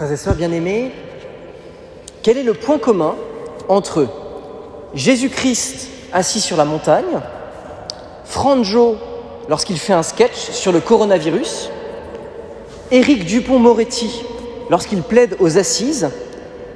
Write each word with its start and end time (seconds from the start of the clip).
Frères 0.00 0.12
et 0.12 0.16
sœurs 0.16 0.34
bien-aimés, 0.34 0.92
quel 2.22 2.38
est 2.38 2.42
le 2.42 2.54
point 2.54 2.78
commun 2.78 3.16
entre 3.68 4.08
Jésus-Christ 4.94 5.88
assis 6.14 6.40
sur 6.40 6.56
la 6.56 6.64
montagne, 6.64 7.20
Franjo 8.24 8.96
lorsqu'il 9.50 9.78
fait 9.78 9.92
un 9.92 10.02
sketch 10.02 10.52
sur 10.52 10.72
le 10.72 10.80
coronavirus, 10.80 11.68
Éric 12.90 13.26
Dupont-Moretti 13.26 14.24
lorsqu'il 14.70 15.02
plaide 15.02 15.36
aux 15.38 15.58
assises, 15.58 16.08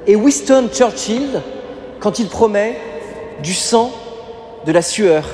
et 0.05 0.15
Winston 0.15 0.69
Churchill 0.71 1.41
quand 1.99 2.19
il 2.19 2.27
promet 2.27 2.77
du 3.41 3.55
sang, 3.55 3.91
de 4.67 4.71
la 4.71 4.83
sueur 4.83 5.25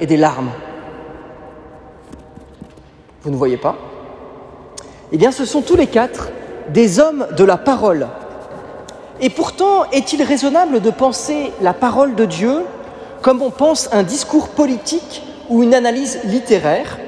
et 0.00 0.06
des 0.06 0.16
larmes. 0.16 0.52
Vous 3.22 3.30
ne 3.30 3.36
voyez 3.36 3.58
pas? 3.58 3.76
Eh 5.12 5.18
bien, 5.18 5.30
ce 5.30 5.44
sont 5.44 5.60
tous 5.60 5.76
les 5.76 5.88
quatre 5.88 6.30
des 6.68 7.00
hommes 7.00 7.26
de 7.36 7.44
la 7.44 7.56
parole. 7.56 8.08
Et 9.20 9.30
pourtant, 9.30 9.84
est-il 9.92 10.22
raisonnable 10.22 10.80
de 10.80 10.90
penser 10.90 11.52
la 11.60 11.72
parole 11.72 12.14
de 12.14 12.24
Dieu 12.24 12.64
comme 13.22 13.42
on 13.42 13.50
pense 13.50 13.88
un 13.92 14.02
discours 14.02 14.48
politique 14.48 15.22
ou 15.48 15.62
une 15.62 15.74
analyse 15.74 16.20
littéraire? 16.24 16.98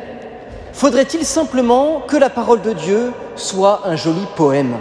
Faudrait-il 0.73 1.25
simplement 1.25 2.03
que 2.07 2.17
la 2.17 2.31
parole 2.31 2.61
de 2.63 2.73
Dieu 2.73 3.13
soit 3.35 3.83
un 3.87 3.97
joli 3.97 4.27
poème? 4.37 4.77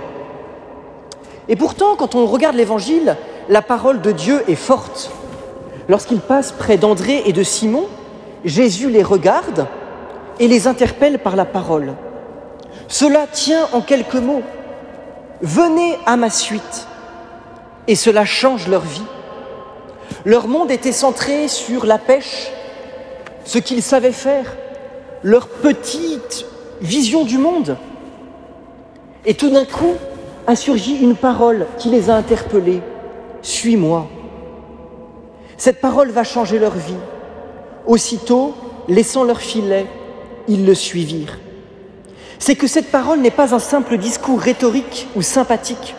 Et 1.48 1.56
pourtant, 1.56 1.96
quand 1.96 2.16
on 2.16 2.26
regarde 2.26 2.56
l'Évangile, 2.56 3.16
la 3.50 3.62
parole 3.62 4.02
de 4.02 4.12
Dieu 4.12 4.44
est 4.48 4.56
forte. 4.56 5.12
Lorsqu'il 5.88 6.20
passe 6.20 6.52
près 6.52 6.78
d'André 6.78 7.24
et 7.26 7.34
de 7.34 7.44
Simon, 7.44 7.86
Jésus 8.44 8.90
les 8.90 9.04
regarde 9.04 9.68
et 10.40 10.48
les 10.48 10.68
interpelle 10.68 11.20
par 11.20 11.36
la 11.36 11.46
parole. 11.46 11.94
Cela 12.88 13.28
tient 13.28 13.68
en 13.74 13.82
quelques 13.82 14.16
mots. 14.16 14.42
Venez 15.42 15.98
à 16.06 16.18
ma 16.18 16.30
suite. 16.30 16.88
Et 17.88 17.96
cela 17.96 18.26
change 18.26 18.68
leur 18.68 18.82
vie. 18.82 19.04
Leur 20.24 20.48
monde 20.48 20.72
était 20.72 20.92
centré 20.92 21.48
sur 21.48 21.86
la 21.86 21.98
pêche, 21.98 22.52
ce 23.44 23.60
qu'ils 23.60 23.84
savaient 23.84 24.12
faire, 24.12 24.56
leur 25.24 25.48
petite 25.48 26.46
vision 26.82 27.26
du 27.26 27.38
monde. 27.38 27.78
Et 29.26 29.34
tout 29.34 29.50
d'un 29.50 29.66
coup 29.66 29.94
a 30.48 30.56
surgi 30.56 30.96
une 30.98 31.16
parole 31.16 31.68
qui 31.78 31.90
les 31.90 32.10
a 32.10 32.16
interpellés. 32.16 32.82
Suis-moi. 33.42 34.08
Cette 35.58 35.82
parole 35.82 36.12
va 36.12 36.24
changer 36.24 36.60
leur 36.60 36.74
vie. 36.74 36.94
Aussitôt, 37.86 38.54
laissant 38.88 39.24
leur 39.24 39.42
filet, 39.42 39.86
ils 40.48 40.66
le 40.66 40.76
suivirent. 40.76 41.40
C'est 42.46 42.56
que 42.56 42.68
cette 42.68 42.92
parole 42.92 43.22
n'est 43.22 43.32
pas 43.32 43.56
un 43.56 43.60
simple 43.60 43.98
discours 43.98 44.40
rhétorique 44.40 45.08
ou 45.16 45.24
sympathique. 45.24 45.96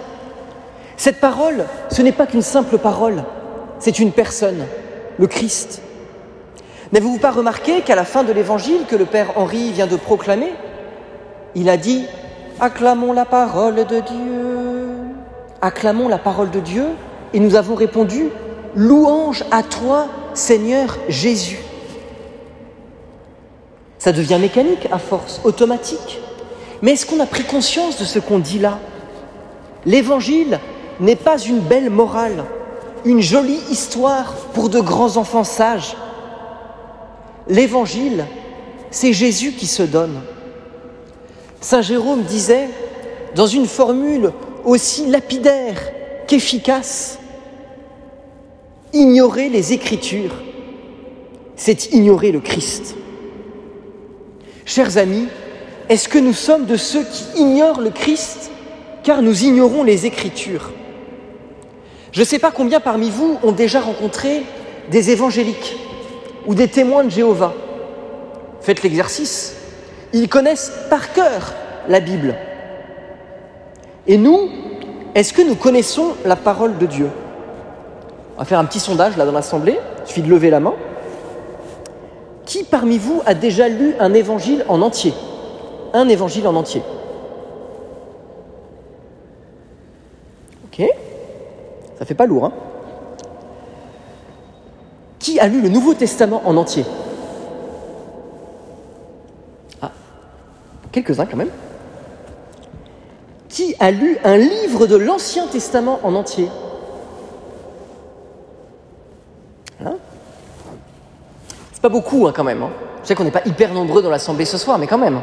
Cette 0.97 1.19
parole, 1.19 1.65
ce 1.91 2.03
n'est 2.03 2.13
pas 2.13 2.25
qu'une 2.25 2.41
simple 2.41 2.79
parole, 2.79 3.25
c'est 3.81 3.99
une 3.99 4.13
personne, 4.13 4.65
le 5.19 5.27
Christ. 5.27 5.83
N'avez-vous 6.93 7.19
pas 7.19 7.33
remarqué 7.33 7.81
qu'à 7.81 7.97
la 7.97 8.05
fin 8.05 8.23
de 8.23 8.33
l'évangile 8.33 8.83
que 8.87 8.95
le 8.95 9.07
Père 9.07 9.33
Henri 9.35 9.73
vient 9.73 9.89
de 9.89 9.97
proclamer, 9.97 10.53
il 11.57 11.69
a 11.69 11.77
dit 11.77 12.07
Acclamons 12.61 13.13
la 13.13 13.25
parole 13.25 13.85
de 13.85 13.99
Dieu. 13.99 14.87
Acclamons 15.61 16.07
la 16.07 16.19
parole 16.19 16.53
de 16.53 16.61
Dieu 16.61 16.87
et 17.35 17.41
nous 17.41 17.57
avons 17.57 17.75
répondu 17.75 18.29
Louange 18.77 19.43
à 19.51 19.65
toi, 19.65 20.07
Seigneur 20.33 20.97
Jésus. 21.09 21.59
Ça 23.99 24.13
devient 24.13 24.39
mécanique 24.41 24.87
à 24.93 25.01
force, 25.01 25.41
automatique. 25.43 26.21
Mais 26.83 26.93
est-ce 26.93 27.07
qu'on 27.07 27.21
a 27.21 27.27
pris 27.27 27.45
conscience 27.45 27.99
de 27.99 28.05
ce 28.05 28.19
qu'on 28.19 28.39
dit 28.39 28.59
là? 28.59 28.79
L'évangile 29.85 30.61
n'est 31.01 31.17
pas 31.17 31.39
une 31.39 31.61
belle 31.61 31.91
morale, 31.91 32.45
une 33.05 33.21
jolie 33.21 33.61
histoire 33.71 34.35
pour 34.53 34.69
de 34.69 34.81
grands 34.81 35.17
enfants 35.17 35.45
sages. 35.45 35.97
L'évangile, 37.49 38.27
c'est 38.91 39.13
Jésus 39.13 39.53
qui 39.53 39.67
se 39.67 39.83
donne. 39.83 40.21
Saint 41.61 41.83
Jérôme 41.83 42.23
disait, 42.23 42.69
dans 43.35 43.47
une 43.47 43.67
formule 43.67 44.33
aussi 44.65 45.07
lapidaire 45.07 45.81
qu'efficace, 46.27 47.19
ignorer 48.93 49.49
les 49.49 49.73
Écritures, 49.73 50.35
c'est 51.55 51.93
ignorer 51.93 52.33
le 52.33 52.41
Christ. 52.41 52.97
Chers 54.65 54.99
amis, 54.99 55.29
est-ce 55.89 56.09
que 56.09 56.19
nous 56.19 56.33
sommes 56.33 56.67
de 56.67 56.77
ceux 56.77 57.05
qui 57.05 57.25
ignorent 57.41 57.81
le 57.81 57.91
Christ? 57.91 58.51
Car 59.05 59.23
nous 59.23 59.45
ignorons 59.45 59.85
les 59.85 60.05
Écritures 60.05 60.73
Je 62.11 62.21
ne 62.21 62.25
sais 62.25 62.41
pas 62.41 62.51
combien 62.51 62.81
parmi 62.81 63.09
vous 63.09 63.39
ont 63.45 63.53
déjà 63.53 63.81
rencontré 63.81 64.43
des 64.91 65.11
évangéliques 65.11 65.77
ou 66.47 66.55
des 66.55 66.69
témoins 66.69 67.05
de 67.05 67.11
Jéhovah. 67.11 67.55
Faites 68.61 68.83
l'exercice. 68.83 69.55
Ils 70.13 70.29
connaissent 70.29 70.73
par 70.91 71.13
cœur 71.13 71.55
la 71.89 72.01
Bible. 72.01 72.35
Et 74.09 74.17
nous, 74.17 74.49
est-ce 75.15 75.33
que 75.33 75.43
nous 75.43 75.55
connaissons 75.55 76.15
la 76.25 76.37
parole 76.37 76.79
de 76.79 76.87
Dieu? 76.87 77.11
On 78.37 78.41
va 78.41 78.45
faire 78.45 78.59
un 78.59 78.65
petit 78.65 78.81
sondage 78.81 79.17
là 79.17 79.25
dans 79.25 79.33
l'Assemblée. 79.33 79.79
Il 80.03 80.09
suffit 80.09 80.23
de 80.23 80.29
lever 80.29 80.51
la 80.51 80.61
main. 80.61 80.75
Qui 82.45 82.65
parmi 82.65 82.99
vous 82.99 83.23
a 83.25 83.35
déjà 83.35 83.69
lu 83.69 83.95
un 84.01 84.15
évangile 84.15 84.65
en 84.69 84.83
entier? 84.83 85.15
Un 85.97 86.11
évangile 86.11 86.47
en 86.47 86.55
entier. 86.55 86.83
Ok 90.67 90.87
Ça 91.99 92.05
fait 92.05 92.13
pas 92.13 92.27
lourd, 92.27 92.45
hein 92.45 92.53
Qui 95.19 95.41
a 95.41 95.49
lu 95.49 95.63
le 95.63 95.71
Nouveau 95.71 95.95
Testament 95.95 96.43
en 96.45 96.59
entier? 96.59 96.85
Ah, 99.81 99.91
quelques-uns 100.93 101.25
quand 101.25 101.39
même. 101.39 101.51
Qui 103.49 103.75
a 103.81 103.91
lu 103.91 104.19
un 104.23 104.37
livre 104.37 104.87
de 104.87 104.97
l'Ancien 104.97 105.47
Testament 105.47 105.99
en 106.03 106.15
entier? 106.15 106.51
Pas 111.87 111.91
beaucoup 111.91 112.27
hein, 112.27 112.33
quand 112.35 112.43
même. 112.43 112.65
Hein. 112.65 112.71
Je 113.01 113.07
sais 113.07 113.15
qu'on 113.15 113.23
n'est 113.23 113.31
pas 113.31 113.47
hyper 113.47 113.73
nombreux 113.73 114.03
dans 114.03 114.11
l'assemblée 114.11 114.45
ce 114.45 114.59
soir, 114.59 114.77
mais 114.77 114.89
quand 114.89 114.99
même. 114.99 115.21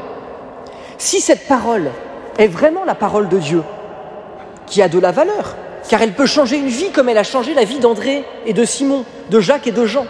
Si 1.04 1.20
cette 1.20 1.50
parole 1.50 1.92
est 2.38 2.48
vraiment 2.48 2.86
la 2.86 2.96
parole 2.96 3.28
de 3.28 3.38
Dieu, 3.38 3.62
qui 4.68 4.82
a 4.82 4.88
de 4.88 4.98
la 4.98 5.12
valeur, 5.12 5.58
car 5.90 6.02
elle 6.02 6.14
peut 6.14 6.26
changer 6.26 6.56
une 6.56 6.70
vie 6.70 6.92
comme 6.92 7.10
elle 7.10 7.18
a 7.18 7.26
changé 7.26 7.54
la 7.54 7.66
vie 7.66 7.80
d'André 7.80 8.24
et 8.46 8.54
de 8.54 8.64
Simon, 8.64 9.04
de 9.30 9.42
Jacques 9.42 9.68
et 9.68 9.74
de 9.74 9.86
Jean, 9.86 10.06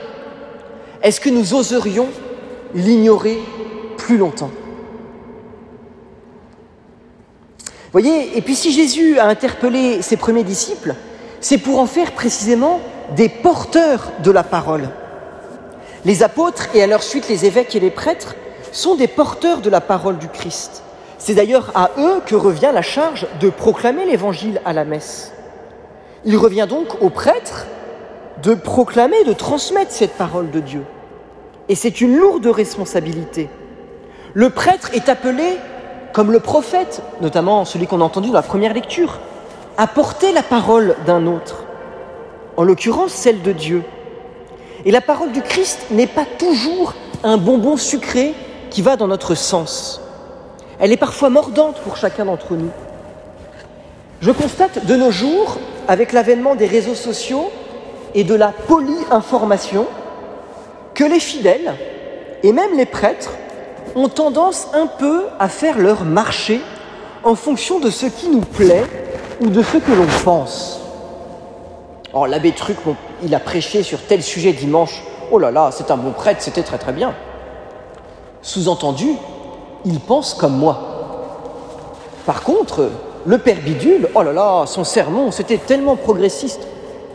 est-ce 1.02 1.20
que 1.20 1.32
nous 1.32 1.56
oserions 1.56 2.09
l'ignorer 2.76 3.40
plus 3.98 4.18
longtemps? 4.18 4.52
Voyez, 7.92 8.38
et 8.38 8.42
puis 8.44 8.53
si 8.53 8.72
Jésus 8.72 9.18
a 9.18 9.26
interpellé 9.26 10.03
ses 10.03 10.16
premiers 10.16 10.44
disciples, 10.44 10.94
c'est 11.42 11.58
pour 11.58 11.80
en 11.80 11.88
faire 11.88 12.12
précisément 12.12 12.80
des 13.16 13.30
porteurs 13.30 14.12
de 14.24 14.30
la 14.30 14.44
parole. 14.44 14.88
Les 16.06 16.22
apôtres 16.22 16.70
et 16.76 16.84
à 16.84 16.88
leur 16.88 17.02
suite 17.02 17.30
les 17.30 17.48
évêques 17.48 17.76
et 17.76 17.80
les 17.80 17.90
prêtres 17.90 18.36
sont 18.73 18.95
des 18.95 19.07
porteurs 19.07 19.61
de 19.61 19.69
la 19.69 19.81
parole 19.81 20.17
du 20.17 20.28
Christ. 20.28 20.84
C'est 21.17 21.35
d'ailleurs 21.35 21.72
à 21.75 21.91
eux 21.97 22.22
que 22.25 22.35
revient 22.35 22.72
la 22.73 22.81
charge 22.81 23.28
de 23.39 23.50
proclamer 23.50 24.06
l'évangile 24.06 24.59
à 24.66 24.73
la 24.73 24.84
messe. 24.84 25.31
Il 26.25 26.35
revient 26.35 26.67
donc 26.67 27.01
aux 27.01 27.09
prêtres 27.09 27.67
de 28.41 28.56
proclamer, 28.56 29.23
de 29.23 29.34
transmettre 29.34 29.91
cette 29.91 30.13
parole 30.13 30.51
de 30.51 30.59
Dieu. 30.59 30.84
Et 31.69 31.75
c'est 31.75 32.01
une 32.01 32.17
lourde 32.17 32.45
responsabilité. 32.47 33.47
Le 34.34 34.50
prêtre 34.50 34.90
est 34.94 35.07
appelé, 35.07 35.57
comme 36.11 36.31
le 36.31 36.40
prophète, 36.40 37.01
notamment 37.22 37.63
celui 37.63 37.88
qu'on 37.88 38.01
a 38.01 38.03
entendu 38.03 38.29
dans 38.29 38.34
la 38.34 38.41
première 38.41 38.73
lecture, 38.73 39.19
à 39.78 39.87
porter 39.87 40.31
la 40.34 40.43
parole 40.43 40.96
d'un 41.05 41.26
autre, 41.28 41.64
en 42.58 42.64
l'occurrence 42.64 43.11
celle 43.11 43.41
de 43.41 43.52
Dieu. 43.52 43.84
Et 44.85 44.91
la 44.91 45.02
parole 45.02 45.31
du 45.31 45.41
Christ 45.41 45.85
n'est 45.91 46.08
pas 46.08 46.26
toujours 46.37 46.96
un 47.23 47.37
bonbon 47.37 47.78
sucré 47.78 48.34
qui 48.73 48.81
va 48.81 48.97
dans 48.97 49.08
notre 49.08 49.35
sens. 49.35 50.02
Elle 50.79 50.91
est 50.91 50.97
parfois 50.97 51.29
mordante 51.29 51.79
pour 51.81 51.96
chacun 51.96 52.25
d'entre 52.25 52.55
nous. 52.55 52.72
Je 54.20 54.31
constate 54.31 54.85
de 54.85 54.96
nos 54.96 55.11
jours, 55.11 55.58
avec 55.87 56.11
l'avènement 56.11 56.55
des 56.55 56.66
réseaux 56.66 56.96
sociaux 56.96 57.52
et 58.16 58.23
de 58.23 58.34
la 58.34 58.52
poly-information, 58.67 59.85
que 60.96 61.03
les 61.03 61.20
fidèles, 61.20 61.75
et 62.41 62.52
même 62.52 62.75
les 62.75 62.87
prêtres, 62.87 63.34
ont 63.96 64.09
tendance 64.09 64.67
un 64.73 64.87
peu 64.87 65.26
à 65.40 65.49
faire 65.49 65.78
leur 65.78 66.03
marché 66.03 66.59
en 67.23 67.35
fonction 67.35 67.79
de 67.79 67.91
ce 67.91 68.08
qui 68.08 68.28
nous 68.28 68.41
plaît 68.41 68.85
ou 69.40 69.49
de 69.49 69.61
ce 69.61 69.78
que 69.78 69.91
l'on 69.91 70.08
pense. 70.23 70.81
Or, 72.11 72.28
l'abbé 72.28 72.53
Truc, 72.53 72.78
il 73.22 73.35
a 73.35 73.40
prêché 73.40 73.84
sur 73.84 74.02
tel 74.02 74.23
sujet 74.23 74.53
dimanche. 74.53 75.03
Oh 75.31 75.37
là 75.37 75.52
là, 75.52 75.69
c'est 75.72 75.91
un 75.91 75.97
bon 75.97 76.11
prêtre, 76.11 76.41
c'était 76.41 76.64
très 76.64 76.78
très 76.79 76.91
bien. 76.91 77.14
Sous-entendu, 78.43 79.07
il 79.85 80.01
pense 80.01 80.34
comme 80.34 80.57
moi. 80.57 80.78
Par 82.25 82.43
contre, 82.43 82.90
le 83.25 83.37
père 83.37 83.61
Bidule, 83.61 84.09
oh 84.13 84.22
là 84.22 84.34
là, 84.34 84.66
son 84.66 84.84
sermon, 84.84 85.31
c'était 85.31 85.57
tellement 85.57 85.95
progressiste 85.95 86.67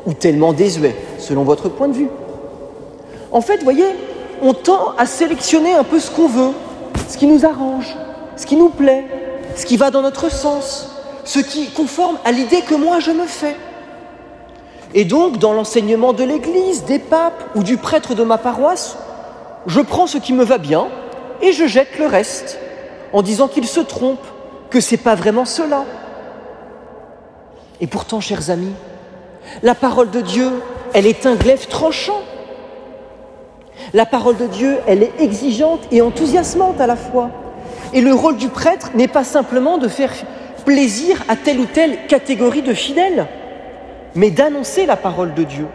ou 0.07 0.15
tellement 0.15 0.55
désuet, 0.55 0.97
selon 1.19 1.45
votre 1.45 1.69
point 1.69 1.89
de 1.89 1.93
vue. 1.93 2.09
En 3.31 3.43
fait, 3.43 3.63
voyez, 3.63 3.85
on 4.41 4.55
tend 4.55 4.95
à 4.97 5.05
sélectionner 5.05 5.75
un 5.75 5.85
peu 5.85 6.01
ce 6.01 6.11
qu'on 6.11 6.29
veut, 6.29 6.53
ce 7.07 7.19
qui 7.19 7.27
nous 7.27 7.45
arrange, 7.45 7.95
ce 8.37 8.47
qui 8.47 8.57
nous 8.57 8.71
plaît, 8.71 9.05
ce 9.55 9.67
qui 9.67 9.77
va 9.77 9.91
dans 9.91 10.01
notre 10.01 10.31
sens, 10.31 10.91
ce 11.25 11.41
qui 11.41 11.69
conforme 11.69 12.17
à 12.25 12.33
l'idée 12.33 12.63
que 12.63 12.75
moi 12.75 13.01
je 13.01 13.11
me 13.11 13.27
fais. 13.27 13.57
Et 14.95 15.05
donc, 15.05 15.37
dans 15.37 15.53
l'enseignement 15.53 16.15
de 16.15 16.25
l'Église, 16.25 16.85
des 16.85 16.99
papes 16.99 17.45
ou 17.55 17.63
du 17.63 17.77
prêtre 17.77 18.15
de 18.15 18.25
ma 18.25 18.39
paroisse, 18.39 18.97
je 19.67 19.83
prends 19.83 20.07
ce 20.07 20.17
qui 20.17 20.33
me 20.33 20.45
va 20.45 20.57
bien 20.57 20.87
et 21.43 21.53
je 21.53 21.67
jette 21.67 21.99
le 21.99 22.07
reste 22.07 22.59
en 23.13 23.23
disant 23.23 23.49
qu'il 23.49 23.67
se 23.67 23.81
trompe, 23.81 24.25
que 24.71 24.81
ce 24.81 24.93
n'est 24.93 25.01
pas 25.01 25.15
vraiment 25.15 25.45
cela. 25.45 25.85
Et 27.81 27.87
pourtant, 27.87 28.21
chers 28.21 28.51
amis, 28.51 28.73
la 29.63 29.75
parole 29.75 30.11
de 30.11 30.21
Dieu, 30.21 30.51
elle 30.95 31.07
est 31.07 31.27
un 31.27 31.35
glaive 31.35 31.67
tranchant. 31.69 32.21
La 33.95 34.05
parole 34.05 34.37
de 34.37 34.47
Dieu, 34.47 34.79
elle 34.87 35.03
est 35.03 35.13
exigeante 35.21 35.81
et 35.91 36.03
enthousiasmante 36.03 36.81
à 36.81 36.87
la 36.87 36.97
fois. 36.97 37.31
Et 37.95 38.01
le 38.01 38.13
rôle 38.13 38.37
du 38.37 38.49
prêtre 38.49 38.91
n'est 38.95 39.09
pas 39.09 39.25
simplement 39.25 39.79
de 39.79 39.89
faire 39.89 40.13
plaisir 40.67 41.25
à 41.29 41.37
telle 41.37 41.61
ou 41.61 41.65
telle 41.65 42.07
catégorie 42.07 42.63
de 42.63 42.75
fidèles, 42.75 43.27
mais 44.15 44.31
d'annoncer 44.31 44.85
la 44.85 44.97
parole 44.97 45.33
de 45.33 45.45
Dieu. 45.45 45.67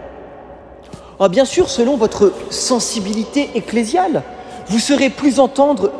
Alors 1.19 1.29
bien 1.29 1.45
sûr, 1.45 1.69
selon 1.69 1.95
votre 1.95 2.33
sensibilité 2.51 3.49
ecclésiale, 3.55 4.21
vous 4.73 4.79
serez 4.79 5.11
plus, 5.11 5.37
heureux 5.37 5.91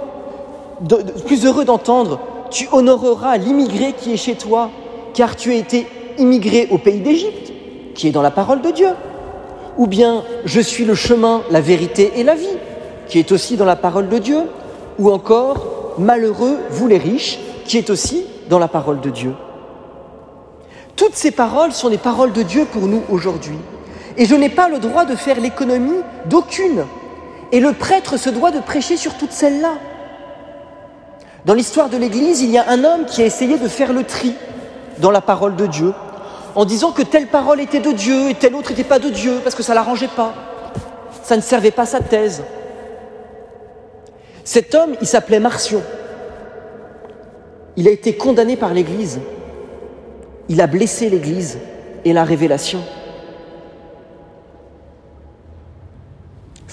d'entendre 1.64 2.20
Tu 2.50 2.68
honoreras 2.72 3.38
l'immigré 3.38 3.94
qui 3.94 4.14
est 4.14 4.18
chez 4.18 4.34
toi, 4.34 4.72
car 5.14 5.36
tu 5.36 5.52
as 5.52 5.56
été 5.56 5.86
immigré 6.18 6.68
au 6.72 6.80
pays 6.80 7.00
d'Égypte, 7.00 7.54
qui 7.94 8.08
est 8.08 8.12
dans 8.12 8.24
la 8.24 8.32
parole 8.32 8.64
de 8.64 8.72
Dieu. 8.72 8.90
Ou 9.78 9.86
bien 9.86 10.24
Je 10.46 10.60
suis 10.60 10.86
le 10.86 10.96
chemin, 10.96 11.44
la 11.52 11.62
vérité 11.62 12.14
et 12.16 12.24
la 12.24 12.34
vie, 12.34 12.58
qui 13.08 13.20
est 13.20 13.32
aussi 13.32 13.58
dans 13.58 13.66
la 13.66 13.76
parole 13.76 14.10
de 14.10 14.18
Dieu. 14.18 14.40
Ou 14.98 15.12
encore 15.12 15.94
Malheureux, 16.00 16.58
vous 16.72 16.88
les 16.88 16.98
riches, 16.98 17.38
qui 17.66 17.78
est 17.78 17.92
aussi 17.92 18.26
dans 18.50 18.58
la 18.58 18.68
parole 18.68 19.02
de 19.02 19.12
Dieu. 19.12 19.36
Toutes 20.96 21.14
ces 21.14 21.30
paroles 21.30 21.74
sont 21.74 21.90
des 21.90 22.00
paroles 22.00 22.34
de 22.34 22.42
Dieu 22.42 22.66
pour 22.66 22.88
nous 22.88 23.04
aujourd'hui. 23.12 23.60
Et 24.18 24.26
je 24.26 24.34
n'ai 24.34 24.50
pas 24.50 24.68
le 24.68 24.80
droit 24.80 25.06
de 25.06 25.16
faire 25.16 25.40
l'économie 25.40 26.02
d'aucune. 26.26 26.86
Et 27.54 27.60
le 27.60 27.72
prêtre 27.72 28.18
se 28.18 28.32
doit 28.32 28.50
de 28.50 28.60
prêcher 28.60 28.98
sur 28.98 29.14
toutes 29.14 29.32
celles-là. 29.32 29.76
Dans 31.46 31.54
l'histoire 31.54 31.88
de 31.88 31.98
l'Église, 31.98 32.42
il 32.42 32.50
y 32.50 32.58
a 32.58 32.68
un 32.68 32.84
homme 32.84 33.06
qui 33.06 33.22
a 33.22 33.26
essayé 33.26 33.60
de 33.60 33.68
faire 33.68 33.94
le 33.94 34.04
tri 34.04 34.34
dans 34.98 35.12
la 35.12 35.22
parole 35.22 35.56
de 35.56 35.68
Dieu, 35.68 35.94
en 36.56 36.66
disant 36.66 36.92
que 36.92 37.04
telle 37.04 37.28
parole 37.28 37.62
était 37.62 37.80
de 37.80 37.92
Dieu 37.92 38.32
et 38.32 38.34
telle 38.34 38.56
autre 38.56 38.72
n'était 38.72 38.84
pas 38.84 38.98
de 38.98 39.10
Dieu, 39.10 39.40
parce 39.44 39.56
que 39.56 39.62
ça 39.62 39.74
ne 39.74 39.76
l'arrangeait 39.76 40.10
pas. 40.16 40.34
Ça 41.22 41.36
ne 41.38 41.42
servait 41.42 41.70
pas 41.70 41.86
sa 41.86 42.00
thèse. 42.00 42.42
Cet 44.44 44.74
homme, 44.74 44.96
il 45.00 45.08
s'appelait 45.08 45.40
Marcion. 45.40 45.84
Il 47.78 47.88
a 47.88 47.92
été 47.92 48.18
condamné 48.18 48.56
par 48.56 48.74
l'Église. 48.74 49.20
Il 50.50 50.60
a 50.60 50.66
blessé 50.66 51.08
l'Église 51.08 51.60
et 52.04 52.14
la 52.14 52.24
révélation. 52.24 52.82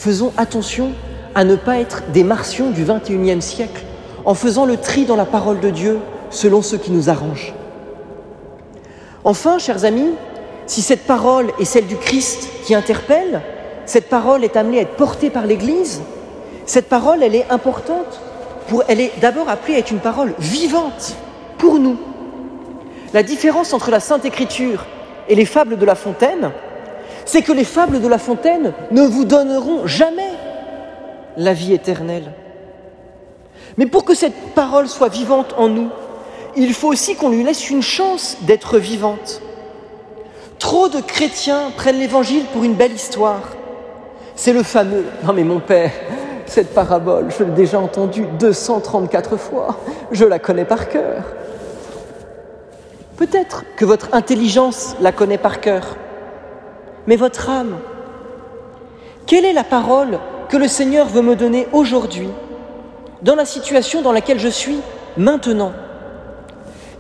Faisons 0.00 0.32
attention 0.38 0.93
à 1.35 1.44
ne 1.44 1.56
pas 1.56 1.79
être 1.79 2.05
des 2.11 2.25
martions 2.25 2.70
du 2.70 2.85
XXIe 2.85 3.43
siècle 3.43 3.82
en 4.25 4.32
faisant 4.32 4.64
le 4.64 4.79
tri 4.79 5.05
dans 5.05 5.14
la 5.14 5.26
parole 5.26 5.61
de 5.61 5.69
Dieu 5.69 5.99
selon 6.31 6.62
ce 6.62 6.76
qui 6.76 6.91
nous 6.91 7.11
arrange. 7.11 7.52
Enfin, 9.25 9.58
chers 9.58 9.85
amis, 9.85 10.12
si 10.64 10.81
cette 10.81 11.06
parole 11.06 11.52
est 11.58 11.67
celle 11.67 11.87
du 11.87 11.97
Christ 11.97 12.49
qui 12.64 12.75
interpelle, 12.75 13.43
cette 13.85 14.08
parole 14.08 14.43
est 14.43 14.56
amenée 14.56 14.79
à 14.79 14.82
être 14.82 14.97
portée 14.97 15.29
par 15.29 15.44
l'Église, 15.44 16.00
cette 16.64 16.88
parole, 16.88 17.23
elle 17.23 17.35
est 17.35 17.50
importante, 17.50 18.23
pour, 18.69 18.85
elle 18.88 19.00
est 19.00 19.12
d'abord 19.20 19.50
appelée 19.50 19.75
à 19.75 19.79
être 19.81 19.91
une 19.91 19.99
parole 19.99 20.32
vivante 20.38 21.14
pour 21.58 21.79
nous. 21.79 21.99
La 23.12 23.23
différence 23.23 23.75
entre 23.75 23.91
la 23.91 24.00
Sainte 24.00 24.25
Écriture 24.25 24.87
et 25.29 25.35
les 25.35 25.44
fables 25.44 25.76
de 25.76 25.85
La 25.85 25.94
Fontaine, 25.94 26.52
c'est 27.30 27.42
que 27.42 27.52
les 27.52 27.62
fables 27.62 28.00
de 28.00 28.08
La 28.08 28.18
Fontaine 28.18 28.72
ne 28.90 29.02
vous 29.02 29.24
donneront 29.24 29.86
jamais 29.86 30.32
la 31.36 31.52
vie 31.52 31.72
éternelle. 31.72 32.32
Mais 33.76 33.86
pour 33.86 34.04
que 34.04 34.16
cette 34.16 34.52
parole 34.56 34.88
soit 34.88 35.10
vivante 35.10 35.54
en 35.56 35.68
nous, 35.68 35.90
il 36.56 36.74
faut 36.74 36.88
aussi 36.88 37.14
qu'on 37.14 37.28
lui 37.28 37.44
laisse 37.44 37.70
une 37.70 37.82
chance 37.82 38.38
d'être 38.40 38.78
vivante. 38.78 39.42
Trop 40.58 40.88
de 40.88 41.00
chrétiens 41.00 41.70
prennent 41.76 42.00
l'Évangile 42.00 42.46
pour 42.52 42.64
une 42.64 42.74
belle 42.74 42.94
histoire. 42.94 43.42
C'est 44.34 44.52
le 44.52 44.64
fameux⁇ 44.64 45.04
Non 45.24 45.32
mais 45.32 45.44
mon 45.44 45.60
Père, 45.60 45.92
cette 46.46 46.74
parabole, 46.74 47.28
je 47.38 47.44
l'ai 47.44 47.52
déjà 47.52 47.78
entendue 47.78 48.26
234 48.40 49.36
fois, 49.36 49.78
je 50.10 50.24
la 50.24 50.40
connais 50.40 50.64
par 50.64 50.88
cœur. 50.88 51.22
Peut-être 53.16 53.62
que 53.76 53.84
votre 53.84 54.08
intelligence 54.14 54.96
la 55.00 55.12
connaît 55.12 55.38
par 55.38 55.60
cœur, 55.60 55.96
mais 57.10 57.16
votre 57.16 57.50
âme, 57.50 57.76
quelle 59.26 59.44
est 59.44 59.52
la 59.52 59.64
parole 59.64 60.20
que 60.48 60.56
le 60.56 60.68
Seigneur 60.68 61.08
veut 61.08 61.22
me 61.22 61.34
donner 61.34 61.66
aujourd'hui, 61.72 62.28
dans 63.22 63.34
la 63.34 63.44
situation 63.44 64.00
dans 64.00 64.12
laquelle 64.12 64.38
je 64.38 64.46
suis 64.46 64.78
maintenant? 65.16 65.72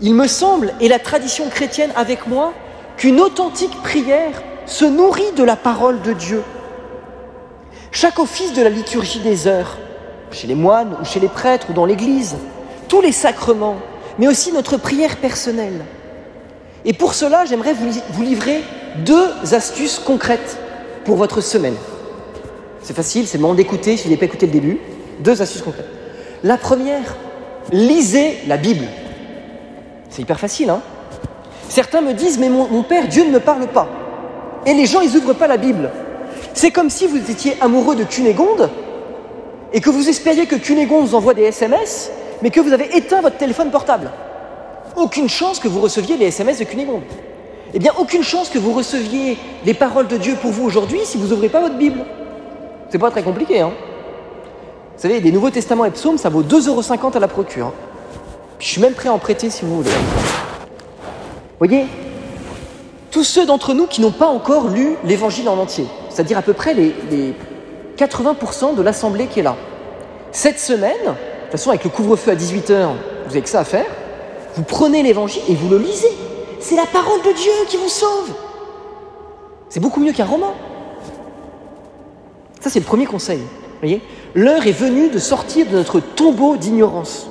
Il 0.00 0.16
me 0.16 0.26
semble, 0.26 0.72
et 0.80 0.88
la 0.88 0.98
tradition 0.98 1.48
chrétienne 1.48 1.92
avec 1.94 2.26
moi, 2.26 2.52
qu'une 2.96 3.20
authentique 3.20 3.80
prière 3.84 4.42
se 4.66 4.84
nourrit 4.84 5.30
de 5.36 5.44
la 5.44 5.54
parole 5.54 6.02
de 6.02 6.12
Dieu. 6.12 6.42
Chaque 7.92 8.18
office 8.18 8.52
de 8.52 8.62
la 8.62 8.68
liturgie 8.68 9.20
des 9.20 9.46
heures, 9.46 9.78
chez 10.32 10.48
les 10.48 10.56
moines 10.56 10.96
ou 11.00 11.04
chez 11.04 11.20
les 11.20 11.28
prêtres 11.28 11.68
ou 11.70 11.72
dans 11.72 11.86
l'Église, 11.86 12.36
tous 12.88 13.00
les 13.00 13.12
sacrements, 13.12 13.76
mais 14.18 14.26
aussi 14.26 14.50
notre 14.50 14.76
prière 14.76 15.18
personnelle. 15.18 15.84
Et 16.84 16.94
pour 16.94 17.14
cela, 17.14 17.44
j'aimerais 17.44 17.74
vous 17.74 18.22
livrer 18.24 18.64
deux 18.96 19.28
astuces 19.52 19.98
concrètes 19.98 20.58
pour 21.04 21.16
votre 21.16 21.40
semaine. 21.40 21.76
C'est 22.82 22.96
facile, 22.96 23.26
c'est 23.26 23.38
moment 23.38 23.54
d'écouter 23.54 23.96
si 23.96 24.04
vous 24.04 24.10
n'avez 24.10 24.18
pas 24.18 24.26
écouté 24.26 24.46
le 24.46 24.52
début. 24.52 24.78
Deux 25.20 25.42
astuces 25.42 25.62
concrètes. 25.62 25.88
La 26.42 26.56
première, 26.56 27.16
lisez 27.72 28.38
la 28.46 28.56
Bible. 28.56 28.86
C'est 30.08 30.22
hyper 30.22 30.40
facile, 30.40 30.70
hein 30.70 30.80
Certains 31.68 32.00
me 32.00 32.14
disent, 32.14 32.38
mais 32.38 32.48
mon, 32.48 32.82
père, 32.82 33.06
Dieu 33.06 33.24
ne 33.24 33.30
me 33.30 33.38
parle 33.38 33.68
pas. 33.68 33.88
Et 34.66 34.74
les 34.74 34.86
gens, 34.86 35.00
ils 35.00 35.12
n'ouvrent 35.12 35.34
pas 35.34 35.46
la 35.46 35.56
Bible. 35.56 35.90
C'est 36.52 36.72
comme 36.72 36.90
si 36.90 37.06
vous 37.06 37.30
étiez 37.30 37.56
amoureux 37.60 37.94
de 37.94 38.04
Cunégonde 38.04 38.70
et 39.72 39.80
que 39.80 39.88
vous 39.88 40.08
espériez 40.08 40.46
que 40.46 40.56
Cunégonde 40.56 41.06
vous 41.06 41.14
envoie 41.14 41.34
des 41.34 41.44
SMS, 41.44 42.10
mais 42.42 42.50
que 42.50 42.60
vous 42.60 42.72
avez 42.72 42.96
éteint 42.96 43.20
votre 43.20 43.36
téléphone 43.36 43.70
portable. 43.70 44.10
Aucune 44.96 45.28
chance 45.28 45.60
que 45.60 45.68
vous 45.68 45.80
receviez 45.80 46.16
les 46.16 46.26
SMS 46.26 46.58
de 46.58 46.64
Cunégonde. 46.64 47.02
Eh 47.72 47.78
bien, 47.78 47.92
aucune 47.98 48.22
chance 48.22 48.48
que 48.48 48.58
vous 48.58 48.72
receviez 48.72 49.38
les 49.64 49.74
paroles 49.74 50.08
de 50.08 50.16
Dieu 50.16 50.34
pour 50.40 50.50
vous 50.50 50.64
aujourd'hui 50.64 51.00
si 51.04 51.18
vous 51.18 51.28
n'ouvrez 51.28 51.48
pas 51.48 51.60
votre 51.60 51.76
Bible. 51.76 52.00
C'est 52.88 52.98
pas 52.98 53.10
très 53.10 53.22
compliqué, 53.22 53.60
hein 53.60 53.72
Vous 54.96 55.02
savez, 55.02 55.20
des 55.20 55.30
Nouveaux 55.30 55.50
Testaments 55.50 55.84
et 55.84 55.90
Psaumes, 55.92 56.18
ça 56.18 56.28
vaut 56.28 56.42
2,50€ 56.42 57.16
à 57.16 57.20
la 57.20 57.28
procure. 57.28 57.66
Hein. 57.66 57.72
je 58.58 58.66
suis 58.66 58.80
même 58.80 58.94
prêt 58.94 59.08
à 59.08 59.12
en 59.12 59.18
prêter 59.18 59.50
si 59.50 59.64
vous 59.64 59.76
voulez. 59.76 59.90
Vous 59.90 61.66
voyez 61.66 61.86
Tous 63.12 63.22
ceux 63.22 63.46
d'entre 63.46 63.72
nous 63.72 63.86
qui 63.86 64.00
n'ont 64.00 64.10
pas 64.10 64.26
encore 64.26 64.68
lu 64.68 64.96
l'Évangile 65.04 65.48
en 65.48 65.58
entier, 65.58 65.86
c'est-à-dire 66.08 66.38
à 66.38 66.42
peu 66.42 66.54
près 66.54 66.74
les, 66.74 66.92
les 67.10 67.34
80% 67.96 68.74
de 68.74 68.82
l'assemblée 68.82 69.26
qui 69.26 69.40
est 69.40 69.44
là. 69.44 69.56
Cette 70.32 70.58
semaine, 70.58 70.92
de 71.04 71.06
toute 71.06 71.52
façon, 71.52 71.70
avec 71.70 71.84
le 71.84 71.90
couvre-feu 71.90 72.32
à 72.32 72.34
18h, 72.34 72.88
vous 73.26 73.30
avez 73.30 73.42
que 73.42 73.48
ça 73.48 73.60
à 73.60 73.64
faire, 73.64 73.86
vous 74.56 74.64
prenez 74.64 75.04
l'Évangile 75.04 75.42
et 75.48 75.54
vous 75.54 75.68
le 75.68 75.78
lisez. 75.78 76.10
C'est 76.60 76.76
la 76.76 76.86
parole 76.86 77.20
de 77.22 77.32
Dieu 77.32 77.52
qui 77.68 77.76
vous 77.76 77.88
sauve. 77.88 78.32
C'est 79.68 79.80
beaucoup 79.80 80.00
mieux 80.00 80.12
qu'un 80.12 80.26
roman. 80.26 80.54
Ça, 82.60 82.68
c'est 82.68 82.80
le 82.80 82.84
premier 82.84 83.06
conseil. 83.06 83.40
Voyez? 83.80 84.02
L'heure 84.34 84.66
est 84.66 84.72
venue 84.72 85.08
de 85.08 85.18
sortir 85.18 85.66
de 85.66 85.76
notre 85.76 86.00
tombeau 86.00 86.56
d'ignorance. 86.56 87.30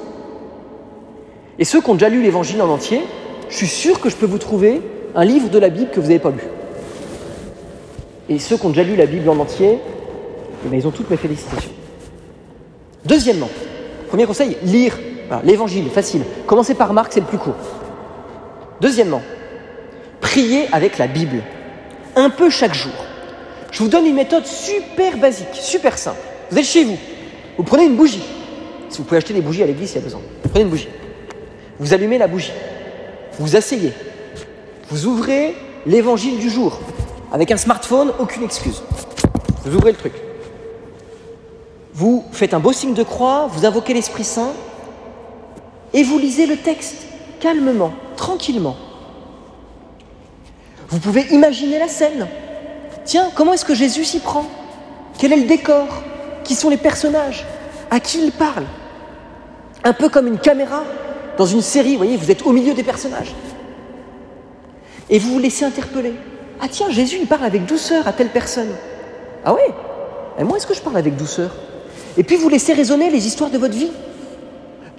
Et 1.60 1.66
ceux 1.66 1.82
qui 1.82 1.90
ont 1.90 1.94
déjà 1.94 2.10
lu 2.10 2.22
l'Évangile 2.22 2.62
en 2.62 2.70
entier, 2.70 3.02
je 3.50 3.56
suis 3.56 3.68
sûr 3.68 4.00
que 4.00 4.10
je 4.10 4.16
peux 4.16 4.26
vous 4.26 4.40
trouver 4.40 4.82
un 5.16 5.26
livre 5.26 5.50
de 5.50 5.60
la 5.60 5.70
Bible 5.70 5.92
que 5.92 6.00
vous 6.00 6.08
n'avez 6.08 6.20
pas 6.20 6.32
lu. 6.32 6.44
Et 8.30 8.40
ceux 8.40 8.58
qui 8.58 8.66
ont 8.66 8.70
déjà 8.70 8.84
lu 8.84 8.96
la 8.96 9.06
Bible 9.06 9.30
en 9.30 9.38
entier, 9.38 9.80
eh 10.66 10.76
ils 10.76 10.88
ont 10.88 10.92
toutes 10.92 11.10
mes 11.10 11.18
félicitations. 11.18 11.72
Deuxièmement, 13.06 13.50
premier 14.08 14.26
conseil, 14.26 14.58
lire 14.64 14.98
l'évangile, 15.44 15.90
facile. 15.90 16.24
Commencez 16.48 16.74
par 16.74 16.94
Marc, 16.94 17.14
c'est 17.14 17.20
le 17.20 17.26
plus 17.26 17.38
court. 17.38 17.56
Deuxièmement, 18.82 19.22
priez 20.22 20.68
avec 20.72 20.98
la 20.98 21.08
Bible, 21.08 21.44
un 22.16 22.30
peu 22.30 22.50
chaque 22.50 22.74
jour. 22.74 22.94
Je 23.72 23.84
vous 23.84 23.90
donne 23.90 24.06
une 24.06 24.16
méthode 24.16 24.46
super 24.46 25.18
basique, 25.18 25.54
super 25.54 25.98
simple. 25.98 26.20
Vous 26.50 26.58
êtes 26.58 26.66
chez 26.66 26.84
vous, 26.86 26.98
vous 27.58 27.64
prenez 27.64 27.86
une 27.86 27.96
bougie. 27.96 28.24
Si 28.90 28.98
vous 28.98 29.04
pouvez 29.04 29.18
acheter 29.18 29.34
des 29.34 29.42
bougies 29.42 29.64
à 29.64 29.68
l'église, 29.68 29.92
il 29.92 29.96
y 29.96 29.98
a 30.00 30.02
besoin. 30.02 30.22
Vous 30.44 30.50
prenez 30.50 30.64
une 30.64 30.70
bougie. 30.70 30.90
Vous 31.80 31.94
allumez 31.94 32.18
la 32.18 32.28
bougie. 32.28 32.52
vous 33.38 33.56
asseyez, 33.56 33.94
vous 34.90 35.06
ouvrez 35.06 35.56
l'évangile 35.86 36.40
du 36.40 36.50
jour. 36.50 36.80
Avec 37.32 37.52
un 37.52 37.58
smartphone, 37.58 38.12
aucune 38.20 38.44
excuse. 38.44 38.82
Vous 39.64 39.76
ouvrez 39.76 39.92
le 39.92 39.98
truc. 39.98 40.14
Vous 41.94 42.26
faites 42.32 42.54
un 42.54 42.60
beau 42.60 42.74
signe 42.74 42.94
de 42.94 43.04
croix, 43.04 43.48
vous 43.52 43.66
invoquez 43.66 43.94
l'Esprit 43.94 44.24
Saint 44.24 44.54
et 45.94 46.04
vous 46.04 46.18
lisez 46.18 46.46
le 46.46 46.56
texte 46.56 47.09
calmement, 47.39 47.93
tranquillement. 48.15 48.75
Vous 50.89 51.00
pouvez 51.00 51.25
imaginer 51.31 51.79
la 51.79 51.88
scène. 51.88 52.27
Tiens, 53.05 53.29
comment 53.36 53.53
est-ce 53.53 53.65
que 53.65 53.75
Jésus 53.75 54.05
s'y 54.05 54.19
prend? 54.19 54.46
Quel 55.17 55.34
est 55.34 55.38
le 55.38 55.48
décor? 55.48 55.88
Qui 56.43 56.55
sont 56.55 56.69
les 56.69 56.77
personnages? 56.77 57.46
À 57.91 58.00
qui 58.00 58.24
il 58.24 58.31
parle? 58.31 58.65
Un 59.84 59.93
peu 59.93 60.10
comme 60.10 60.27
une 60.27 60.39
caméra 60.39 60.84
dans 61.38 61.46
une 61.46 61.62
série, 61.62 61.91
vous 61.91 61.98
voyez, 61.98 62.17
vous 62.17 62.31
êtes 62.31 62.46
au 62.46 62.51
milieu 62.51 62.74
des 62.74 62.84
personnages. 62.84 63.34
Et 65.10 65.19
vous 65.19 65.34
vous 65.34 65.39
laissez 65.39 65.65
interpeller. 65.65 66.13
Ah 66.60 66.67
tiens, 66.69 66.89
Jésus, 66.89 67.17
il 67.22 67.27
parle 67.27 67.46
avec 67.46 67.65
douceur 67.65 68.08
à 68.08 68.13
telle 68.13 68.29
personne. 68.29 68.69
Ah 69.46 69.53
ouais? 69.53 69.74
Et 70.38 70.43
moi, 70.43 70.58
est-ce 70.58 70.67
que 70.67 70.74
je 70.74 70.81
parle 70.81 70.98
avec 70.98 71.15
douceur? 71.15 71.51
Et 72.17 72.24
puis 72.24 72.36
vous 72.36 72.50
laissez 72.50 72.74
résonner 72.74 73.10
les 73.10 73.25
histoires 73.25 73.50
de 73.50 73.58
votre 73.58 73.75
vie. 73.75 73.91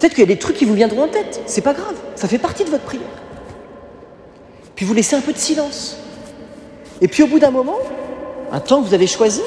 Peut-être 0.01 0.15
qu'il 0.15 0.23
y 0.23 0.33
a 0.33 0.35
des 0.35 0.39
trucs 0.39 0.57
qui 0.57 0.65
vous 0.65 0.73
viendront 0.73 1.03
en 1.03 1.09
tête. 1.09 1.43
C'est 1.45 1.61
pas 1.61 1.75
grave. 1.75 1.95
Ça 2.17 2.27
fait 2.27 2.39
partie 2.39 2.65
de 2.65 2.71
votre 2.71 2.85
prière. 2.85 3.05
Puis 4.75 4.87
vous 4.87 4.95
laissez 4.95 5.15
un 5.15 5.21
peu 5.21 5.35
de 5.35 5.39
silence. 5.39 5.99
Et 7.03 7.09
puis 7.09 7.23
au 7.23 7.27
bout 7.27 7.39
d'un 7.39 7.51
moment, 7.51 7.77
un 8.51 8.61
temps 8.61 8.81
que 8.81 8.89
vous 8.89 8.95
avez 8.95 9.07
choisi, 9.07 9.43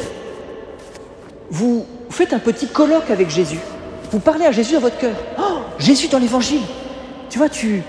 vous 1.50 1.88
faites 2.12 2.34
un 2.34 2.40
petit 2.40 2.68
colloque 2.68 3.10
avec 3.10 3.32
Jésus. 3.32 3.58
Vous 4.12 4.20
parlez 4.20 4.46
à 4.46 4.52
Jésus 4.52 4.76
dans 4.76 4.80
votre 4.80 5.00
cœur. 5.00 5.16
Oh, 5.40 5.62
Jésus 5.80 6.08
dans 6.08 6.20
l'évangile. 6.20 6.62
Tu 7.32 7.40
vois, 7.40 7.50
tu, 7.50 7.82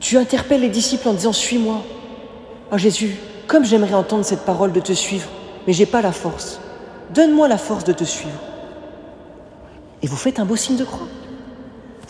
tu 0.00 0.16
interpelles 0.16 0.62
les 0.62 0.68
disciples 0.68 1.08
en 1.08 1.12
disant 1.12 1.32
Suis-moi. 1.32 1.82
Oh 2.72 2.78
Jésus, 2.78 3.14
comme 3.46 3.64
j'aimerais 3.64 3.94
entendre 3.94 4.24
cette 4.24 4.44
parole 4.44 4.72
de 4.72 4.80
te 4.80 4.92
suivre, 4.92 5.28
mais 5.68 5.72
j'ai 5.72 5.86
pas 5.86 6.02
la 6.02 6.10
force. 6.10 6.58
Donne-moi 7.14 7.46
la 7.46 7.58
force 7.58 7.84
de 7.84 7.92
te 7.92 8.02
suivre. 8.02 8.40
Et 10.02 10.08
vous 10.08 10.16
faites 10.16 10.40
un 10.40 10.44
beau 10.44 10.56
signe 10.56 10.76
de 10.76 10.84
croix. 10.84 11.06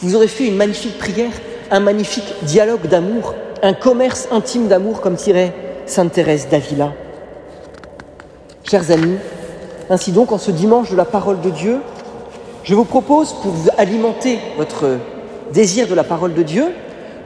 Vous 0.02 0.16
aurez 0.16 0.28
fait 0.28 0.46
une 0.46 0.56
magnifique 0.56 0.96
prière, 0.96 1.32
un 1.70 1.80
magnifique 1.80 2.34
dialogue 2.42 2.86
d'amour, 2.86 3.34
un 3.62 3.74
commerce 3.74 4.28
intime 4.30 4.66
d'amour, 4.66 5.02
comme 5.02 5.14
dirait 5.14 5.52
Sainte 5.84 6.12
Thérèse 6.12 6.48
d'Avila. 6.48 6.94
Chers 8.64 8.90
amis, 8.90 9.18
ainsi 9.90 10.12
donc, 10.12 10.32
en 10.32 10.38
ce 10.38 10.50
dimanche 10.50 10.90
de 10.90 10.96
la 10.96 11.04
parole 11.04 11.42
de 11.42 11.50
Dieu, 11.50 11.80
je 12.62 12.74
vous 12.74 12.86
propose, 12.86 13.34
pour 13.42 13.52
alimenter 13.76 14.38
votre 14.56 14.86
désir 15.52 15.86
de 15.86 15.94
la 15.94 16.04
parole 16.04 16.32
de 16.32 16.42
Dieu, 16.42 16.64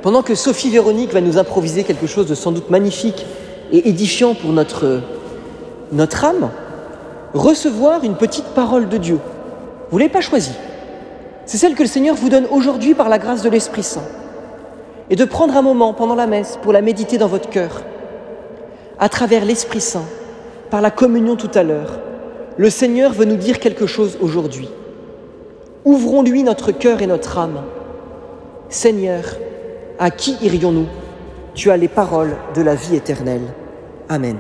pendant 0.02 0.22
que 0.22 0.34
Sophie 0.34 0.70
Véronique 0.70 1.12
va 1.12 1.20
nous 1.20 1.38
improviser 1.38 1.84
quelque 1.84 2.08
chose 2.08 2.26
de 2.26 2.34
sans 2.34 2.50
doute 2.50 2.70
magnifique 2.70 3.24
et 3.70 3.88
édifiant 3.88 4.34
pour 4.34 4.50
notre, 4.50 5.00
notre 5.92 6.24
âme, 6.24 6.50
recevoir 7.34 8.02
une 8.02 8.16
petite 8.16 8.46
parole 8.46 8.88
de 8.88 8.96
Dieu. 8.96 9.20
Vous 9.90 9.96
ne 9.96 10.02
l'avez 10.02 10.12
pas 10.12 10.20
choisie. 10.20 10.54
C'est 11.46 11.58
celle 11.58 11.74
que 11.74 11.82
le 11.82 11.88
Seigneur 11.88 12.14
vous 12.14 12.28
donne 12.28 12.46
aujourd'hui 12.50 12.94
par 12.94 13.08
la 13.08 13.18
grâce 13.18 13.42
de 13.42 13.50
l'Esprit 13.50 13.82
Saint. 13.82 14.04
Et 15.10 15.16
de 15.16 15.24
prendre 15.24 15.56
un 15.56 15.62
moment 15.62 15.92
pendant 15.92 16.14
la 16.14 16.26
messe 16.26 16.58
pour 16.62 16.72
la 16.72 16.80
méditer 16.80 17.18
dans 17.18 17.28
votre 17.28 17.50
cœur, 17.50 17.82
à 18.98 19.08
travers 19.10 19.44
l'Esprit 19.44 19.82
Saint, 19.82 20.06
par 20.70 20.80
la 20.80 20.90
communion 20.90 21.36
tout 21.36 21.50
à 21.54 21.62
l'heure. 21.62 22.00
Le 22.56 22.70
Seigneur 22.70 23.12
veut 23.12 23.26
nous 23.26 23.36
dire 23.36 23.58
quelque 23.60 23.86
chose 23.86 24.16
aujourd'hui. 24.22 24.70
Ouvrons-lui 25.84 26.42
notre 26.42 26.72
cœur 26.72 27.02
et 27.02 27.06
notre 27.06 27.38
âme. 27.38 27.60
Seigneur, 28.70 29.24
à 29.98 30.10
qui 30.10 30.36
irions-nous? 30.40 30.86
Tu 31.54 31.70
as 31.70 31.76
les 31.76 31.88
paroles 31.88 32.36
de 32.54 32.62
la 32.62 32.74
vie 32.74 32.96
éternelle. 32.96 33.52
Amen. 34.08 34.38